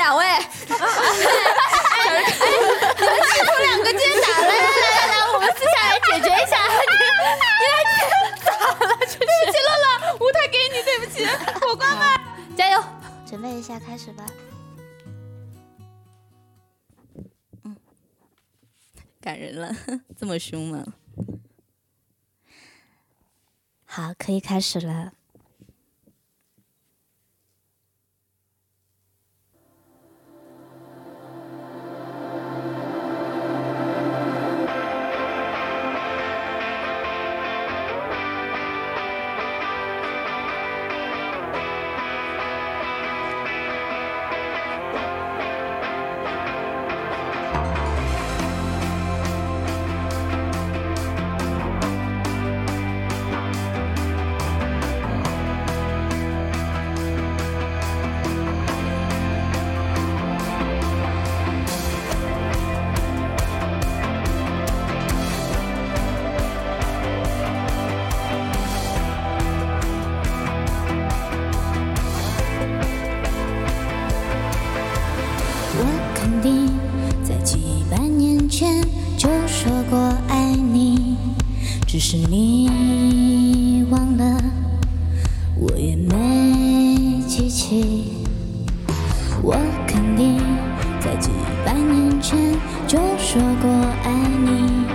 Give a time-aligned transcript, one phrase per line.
[0.00, 0.80] 两位，你们
[2.24, 6.56] 欺负两个奸打，来来来来，我们私下来解决一下。
[7.60, 7.84] 你来
[8.42, 8.80] 咋了？
[8.96, 11.26] 对不起，乐乐，舞台给你，对不起，
[11.60, 12.02] 火光们，
[12.56, 12.82] 加油！
[13.26, 14.24] 准备一下，开始吧。
[19.20, 19.76] 感人了，
[20.18, 20.82] 这么凶吗？
[23.84, 25.12] 好，可以开始了。
[79.62, 81.18] 说过爱你，
[81.86, 84.42] 只是你忘了，
[85.54, 88.04] 我也没记起。
[89.42, 89.54] 我
[89.86, 90.38] 肯定
[90.98, 91.28] 在几
[91.62, 92.38] 百年前
[92.88, 93.70] 就说过
[94.02, 94.10] 爱
[94.42, 94.86] 你，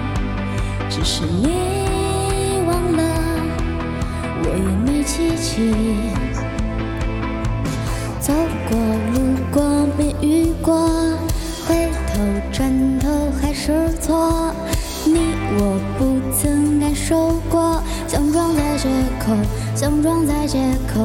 [0.90, 3.04] 只是你忘了，
[4.46, 5.85] 我也没记起。
[19.26, 19.36] 口，
[19.76, 20.60] 想撞在街
[20.94, 21.02] 口，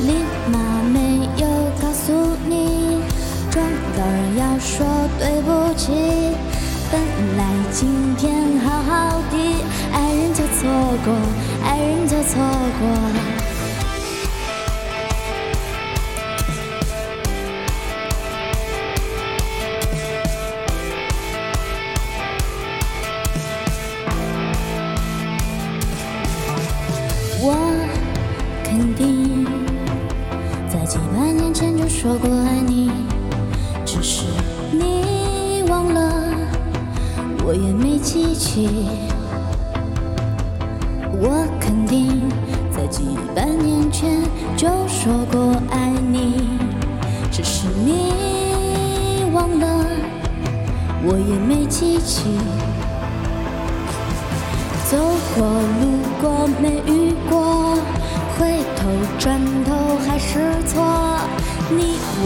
[0.00, 1.46] 你妈没有
[1.82, 2.12] 告诉
[2.48, 3.00] 你，
[3.50, 3.64] 撞
[3.96, 4.86] 到人要说
[5.18, 5.92] 对不起。
[6.92, 7.00] 本
[7.36, 9.36] 来今天好好的，
[9.92, 10.70] 爱人就错
[11.04, 11.12] 过，
[11.64, 12.40] 爱人就错
[12.78, 13.43] 过。
[27.46, 27.54] 我
[28.64, 29.44] 肯定
[30.66, 32.90] 在几百年前就说过爱你，
[33.84, 34.24] 只是
[34.72, 36.24] 你忘了，
[37.44, 38.88] 我也没记起。
[41.20, 42.22] 我肯定
[42.74, 43.02] 在几
[43.34, 44.22] 百年前
[44.56, 46.48] 就说过爱你，
[47.30, 49.84] 只是你忘了，
[51.04, 52.38] 我也没记起。
[54.90, 54.98] 走
[55.34, 55.44] 过，
[55.80, 55.82] 路
[56.20, 57.33] 过，没遇过，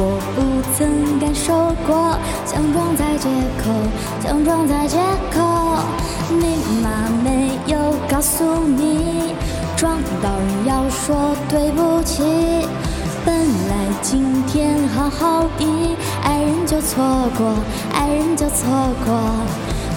[0.01, 2.17] 我不曾感受过，
[2.47, 3.29] 想装在借
[3.59, 3.73] 口，
[4.23, 4.97] 想装在借
[5.35, 5.43] 口。
[6.31, 7.77] 你妈没有
[8.09, 9.35] 告诉你，
[9.77, 12.23] 撞到人要说对不起。
[13.27, 13.35] 本
[13.69, 17.03] 来今天好好的，爱人就错
[17.37, 17.57] 过，
[17.93, 18.69] 爱人就错
[19.05, 19.19] 过。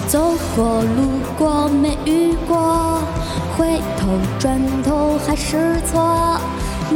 [0.08, 2.98] 走过，路过，没遇过，
[3.56, 4.08] 回头
[4.40, 6.40] 转头还是错。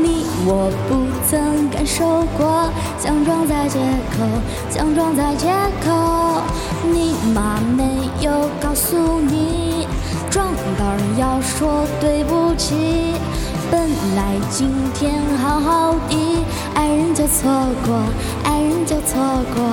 [0.03, 3.79] 你我不曾感受过，想装在借
[4.13, 4.25] 口，
[4.71, 5.49] 想装在借
[5.85, 6.43] 口。
[6.85, 9.87] 你妈没有告诉你，
[10.31, 10.47] 撞
[10.79, 13.15] 到人要说对不起。
[13.71, 17.51] 本来今天好好的，爱人就错
[17.85, 17.99] 过，
[18.45, 19.19] 爱人就错
[19.55, 19.65] 过。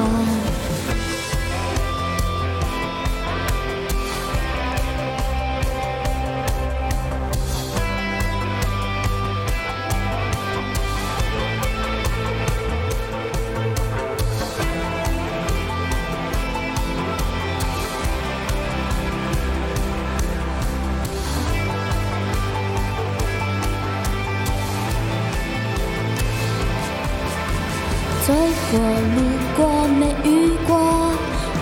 [28.25, 28.33] 走
[28.71, 29.17] 过，路
[29.57, 31.11] 过，没遇过，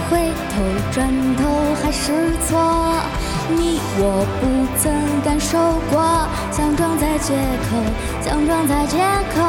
[0.09, 1.41] 回头转头
[1.81, 3.01] 还是错。
[3.49, 4.41] 你我不
[4.77, 4.93] 曾
[5.25, 5.57] 感受
[5.89, 7.33] 过，想装在借
[7.67, 7.81] 口，
[8.23, 8.97] 想装在借
[9.33, 9.41] 口。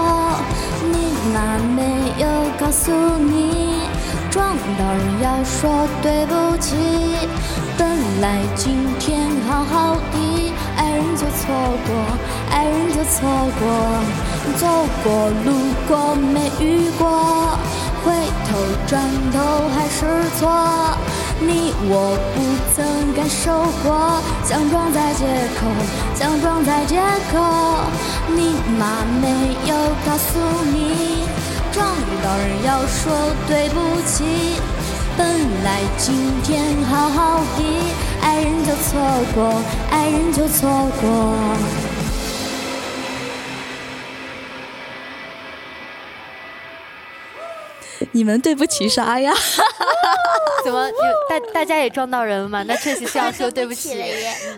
[0.90, 2.26] 你妈没有
[2.58, 3.82] 告诉你，
[4.30, 6.74] 撞到人要说对不起。
[7.76, 7.86] 本
[8.22, 10.52] 来今天好好的，
[10.92, 11.54] 爱人就错
[11.86, 11.88] 过，
[12.50, 13.26] 爱人就错
[13.58, 13.64] 过。
[14.58, 14.66] 走
[15.02, 15.48] 过，路
[15.88, 17.56] 过，没遇过，
[18.04, 18.12] 回
[18.44, 19.00] 头转
[19.32, 19.38] 头
[19.74, 20.04] 还是
[20.38, 20.50] 错。
[21.40, 22.36] 你我不
[22.76, 25.24] 曾感受过，想装在借
[25.58, 25.66] 口，
[26.14, 27.00] 想装在借
[27.32, 27.40] 口。
[28.28, 29.74] 你妈没有
[30.04, 30.38] 告诉
[30.74, 31.24] 你，
[31.72, 31.86] 撞
[32.22, 34.60] 到人要说对不起。
[35.16, 35.26] 本
[35.64, 37.60] 来今天好好的，
[38.92, 39.00] 错
[39.34, 40.68] 过，爱人就错
[41.00, 41.56] 过。
[48.10, 49.32] 你们对不起啥呀？
[50.64, 50.94] 怎么有
[51.28, 52.62] 大大家也撞到人了吗？
[52.68, 54.02] 那确实是要说对不起。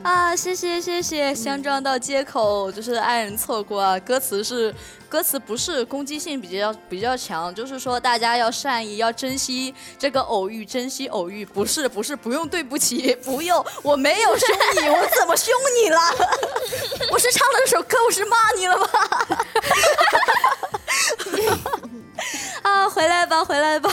[0.02, 3.98] 啊，谢谢谢谢，相撞到街口就是爱人错过啊。
[4.00, 4.74] 歌词是
[5.08, 11.44] 歌词不是攻击性比较比较强，就是说大家要善意，要珍惜这个偶遇，珍惜偶遇。
[11.44, 14.48] 不是不是，不用对不起，不用，我没有凶
[14.82, 15.98] 你，我怎么凶你了？
[17.10, 18.86] 我是唱了首歌，我是骂你了吗？
[22.62, 23.90] 啊，回来吧，回来吧。